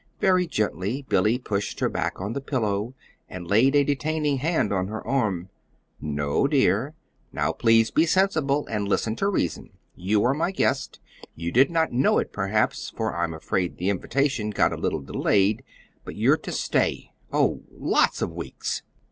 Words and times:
Very 0.19 0.47
gently 0.47 1.05
Billy 1.07 1.37
pushed 1.37 1.79
her 1.79 1.87
back 1.87 2.19
on 2.19 2.33
the 2.33 2.41
pillow 2.41 2.95
and 3.29 3.45
laid 3.45 3.75
a 3.75 3.83
detaining 3.83 4.37
hand 4.37 4.73
on 4.73 4.87
her 4.87 5.05
arm. 5.05 5.49
"No, 6.01 6.47
dear. 6.47 6.95
Now, 7.31 7.51
please 7.53 7.91
be 7.91 8.07
sensible 8.07 8.65
and 8.65 8.87
listen 8.87 9.15
to 9.17 9.27
reason. 9.29 9.77
You 9.93 10.23
are 10.23 10.33
my 10.33 10.49
guest. 10.49 10.99
You 11.35 11.51
did 11.51 11.69
not 11.69 11.91
know 11.93 12.17
it, 12.17 12.33
perhaps, 12.33 12.89
for 12.89 13.15
I'm 13.15 13.35
afraid 13.35 13.77
the 13.77 13.91
invitation 13.91 14.49
got 14.49 14.73
a 14.73 14.75
little 14.75 15.01
delayed. 15.01 15.63
But 16.03 16.15
you're 16.15 16.35
to 16.37 16.51
stay 16.51 17.11
oh, 17.31 17.61
lots 17.69 18.23
of 18.23 18.31
weeks." 18.33 18.81